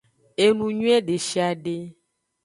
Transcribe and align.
Enuyuie 0.45 0.97
deshiade. 1.07 1.77